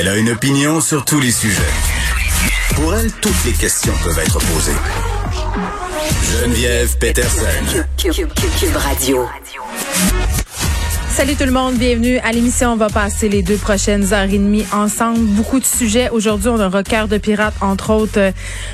[0.00, 1.60] Elle a une opinion sur tous les sujets.
[2.76, 4.70] Pour elle, toutes les questions peuvent être posées.
[6.22, 7.42] Geneviève Peterson.
[7.96, 8.28] Cube,
[8.76, 9.26] Radio.
[11.08, 12.74] Salut tout le monde, bienvenue à l'émission.
[12.74, 15.18] On va passer les deux prochaines heures et demie ensemble.
[15.18, 16.10] Beaucoup de sujets.
[16.10, 18.30] Aujourd'hui, on aura Cœur de pirate, entre autres, euh,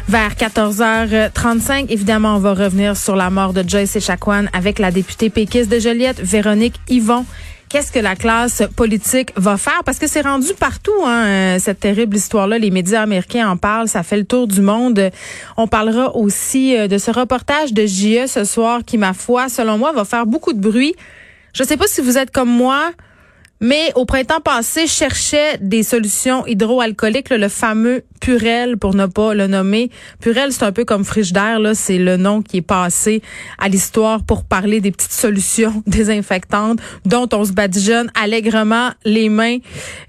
[0.06, 1.86] vers 14h35.
[1.88, 5.78] Évidemment, on va revenir sur la mort de Joyce Echaquan avec la députée péquiste de
[5.78, 7.24] Joliette, Véronique Yvon
[7.74, 9.82] qu'est-ce que la classe politique va faire?
[9.84, 12.56] Parce que c'est rendu partout, hein, euh, cette terrible histoire-là.
[12.56, 15.10] Les médias américains en parlent, ça fait le tour du monde.
[15.56, 19.76] On parlera aussi euh, de ce reportage de JE ce soir qui, ma foi, selon
[19.76, 20.94] moi, va faire beaucoup de bruit.
[21.52, 22.92] Je ne sais pas si vous êtes comme moi,
[23.58, 29.34] mais au printemps passé, je cherchais des solutions hydroalcooliques, le fameux Purel pour ne pas
[29.34, 29.90] le nommer.
[30.18, 33.20] Purel, c'est un peu comme Frigidaire, là, c'est le nom qui est passé
[33.58, 39.58] à l'histoire pour parler des petites solutions désinfectantes dont on se badigeonne allègrement les mains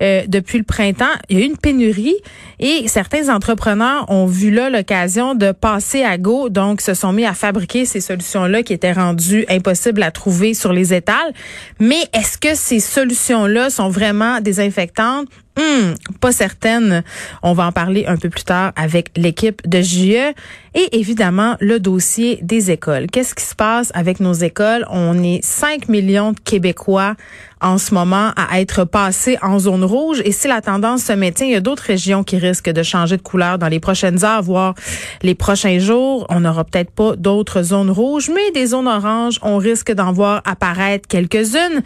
[0.01, 1.11] euh, depuis le printemps.
[1.27, 2.15] Il y a eu une pénurie
[2.61, 7.25] et certains entrepreneurs ont vu là l'occasion de passer à go, donc se sont mis
[7.25, 11.33] à fabriquer ces solutions-là qui étaient rendues impossibles à trouver sur les étals.
[11.81, 15.27] Mais est-ce que ces solutions-là sont vraiment désinfectantes?
[15.57, 17.03] Hmm, pas certaine.
[17.41, 20.33] On va en parler un peu plus tard avec l'équipe de JE
[20.73, 23.07] et évidemment le dossier des écoles.
[23.09, 24.85] Qu'est-ce qui se passe avec nos écoles?
[24.89, 27.15] On est 5 millions de Québécois
[27.61, 31.47] en ce moment à être passés en zone rouge et si la tendance se maintient,
[31.47, 34.43] il y a d'autres régions qui risquent de changer de couleur dans les prochaines heures,
[34.43, 34.75] voire
[35.21, 36.25] les prochains jours.
[36.29, 40.41] On n'aura peut-être pas d'autres zones rouges, mais des zones oranges, on risque d'en voir
[40.43, 41.81] apparaître quelques-unes.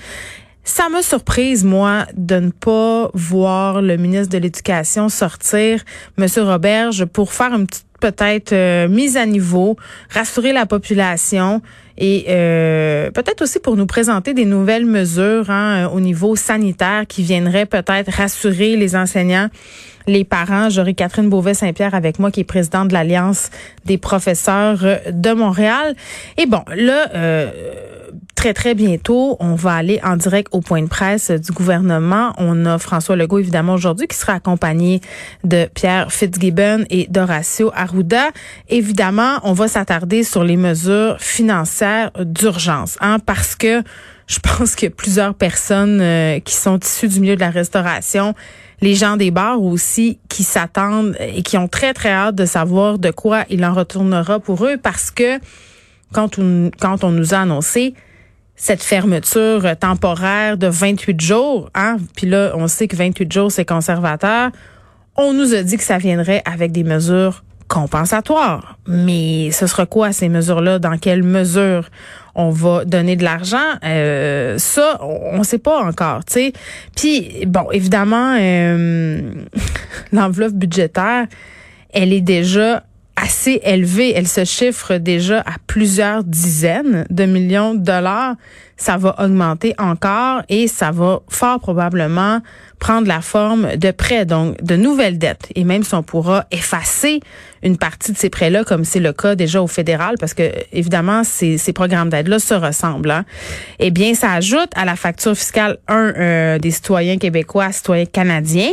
[0.71, 5.83] Ça m'a surprise, moi, de ne pas voir le ministre de l'Éducation sortir,
[6.15, 6.27] M.
[6.37, 9.77] Roberge, pour faire une petite peut-être euh, mise à niveau,
[10.11, 11.63] rassurer la population
[11.97, 17.23] et euh, peut-être aussi pour nous présenter des nouvelles mesures hein, au niveau sanitaire qui
[17.23, 19.49] viendraient peut-être rassurer les enseignants,
[20.05, 20.69] les parents.
[20.69, 23.49] J'aurai Catherine Beauvais-Saint-Pierre avec moi qui est présidente de l'Alliance
[23.85, 25.95] des professeurs de Montréal.
[26.37, 27.09] Et bon, là...
[27.15, 27.49] Euh,
[28.39, 32.31] très, très bientôt, on va aller en direct au point de presse du gouvernement.
[32.37, 35.01] On a François Legault, évidemment, aujourd'hui, qui sera accompagné
[35.43, 38.29] de Pierre Fitzgibbon et d'Horacio Arruda.
[38.69, 43.83] Évidemment, on va s'attarder sur les mesures financières d'urgence, hein, parce que
[44.27, 48.35] je pense a plusieurs personnes euh, qui sont issues du milieu de la restauration,
[48.79, 52.99] les gens des bars aussi, qui s'attendent et qui ont très, très hâte de savoir
[52.99, 55.39] de quoi il en retournera pour eux, parce que
[56.13, 57.95] quand on nous a annoncé
[58.59, 63.63] cette fermeture temporaire de 28 jours, hein, puis là, on sait que 28 jours, c'est
[63.63, 64.51] conservateur,
[65.15, 68.77] on nous a dit que ça viendrait avec des mesures compensatoires.
[68.85, 70.77] Mais ce sera quoi ces mesures-là?
[70.77, 71.89] Dans quelle mesure
[72.35, 73.57] on va donner de l'argent?
[73.85, 76.51] Euh, ça, on ne sait pas encore, sais.
[76.97, 79.21] Puis, bon, évidemment, euh,
[80.11, 81.27] l'enveloppe budgétaire,
[81.93, 82.83] elle est déjà
[83.21, 84.13] assez élevée.
[84.15, 88.35] Elle se chiffre déjà à plusieurs dizaines de millions de dollars.
[88.77, 92.39] Ça va augmenter encore et ça va fort probablement
[92.79, 95.49] prendre la forme de prêts, donc de nouvelles dettes.
[95.55, 97.19] Et même si on pourra effacer
[97.63, 101.23] une partie de ces prêts-là, comme c'est le cas déjà au fédéral, parce que évidemment
[101.23, 103.11] ces, ces programmes d'aide-là se ressemblent.
[103.11, 103.25] Hein,
[103.79, 108.71] eh bien, ça ajoute à la facture fiscale un euh, des citoyens québécois, citoyens canadiens,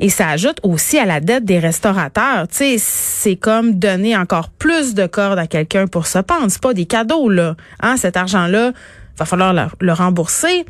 [0.00, 2.48] et ça ajoute aussi à la dette des restaurateurs.
[2.48, 6.46] Tu sais, c'est comme donner encore plus de cordes à quelqu'un pour se pendre.
[6.48, 7.54] C'est pas des cadeaux là.
[7.80, 8.72] Hein, cet argent-là,
[9.16, 10.64] va falloir le rembourser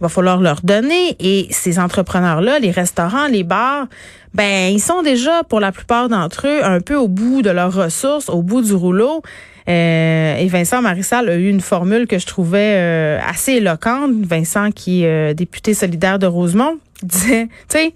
[0.00, 1.16] va falloir leur donner.
[1.20, 3.86] Et ces entrepreneurs-là, les restaurants, les bars,
[4.34, 7.72] ben ils sont déjà, pour la plupart d'entre eux, un peu au bout de leurs
[7.72, 9.22] ressources, au bout du rouleau.
[9.68, 14.12] Euh, et Vincent Marissal a eu une formule que je trouvais euh, assez éloquente.
[14.22, 17.94] Vincent, qui est euh, député solidaire de Rosemont, disait, tu sais,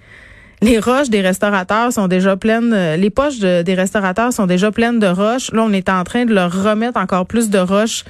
[0.63, 5.07] les roches des restaurateurs sont déjà pleines, les poches des restaurateurs sont déjà pleines de
[5.07, 5.51] roches.
[5.53, 8.05] Là, on est en train de leur remettre encore plus de roches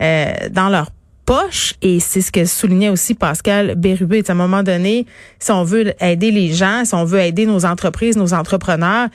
[0.00, 0.90] dans leur
[1.24, 4.22] poche et c'est ce que soulignait aussi Pascal Bérubé.
[4.28, 5.06] À un moment donné,
[5.38, 9.08] si on veut aider les gens, si on veut aider nos entreprises, nos entrepreneurs,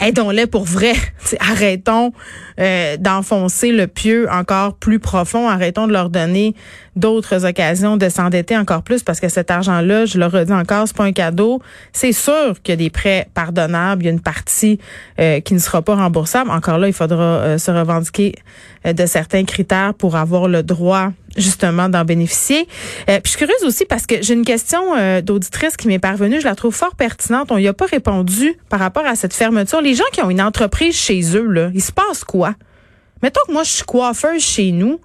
[0.00, 0.94] aidons-les pour vrai.
[1.40, 2.12] arrêtons
[2.60, 5.48] euh, d'enfoncer le pieu encore plus profond.
[5.48, 6.54] Arrêtons de leur donner
[6.96, 10.96] d'autres occasions de s'endetter encore plus parce que cet argent-là, je le redis encore, c'est
[10.96, 11.62] pas un cadeau.
[11.92, 14.02] C'est sûr qu'il y a des prêts pardonnables.
[14.02, 14.78] Il y a une partie
[15.18, 16.50] euh, qui ne sera pas remboursable.
[16.50, 18.34] Encore là, il faudra euh, se revendiquer
[18.84, 22.66] de certains critères pour avoir le droit justement d'en bénéficier.
[23.06, 24.80] puis je suis curieuse aussi parce que j'ai une question
[25.22, 26.40] d'auditrice qui m'est parvenue.
[26.40, 27.50] Je la trouve fort pertinente.
[27.50, 29.80] On n'y a pas répondu par rapport à cette fermeture.
[29.80, 32.54] Les gens qui ont une entreprise chez eux, là, il se passe quoi?
[33.22, 35.00] Mettons que moi, je suis coiffeuse chez nous.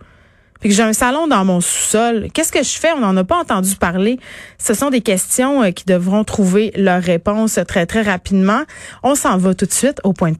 [0.60, 2.92] puis que j'ai un salon dans mon sous-sol, qu'est-ce que je fais?
[2.92, 4.20] On n'en a pas entendu parler.
[4.58, 8.64] Ce sont des questions euh, qui devront trouver leur réponse très, très rapidement.
[9.04, 10.36] On s'en va tout de suite au point de